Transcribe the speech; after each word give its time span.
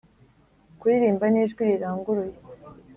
kuririmba 0.79 1.25
n’ijwi 1.29 1.61
riranguruye 1.69 2.37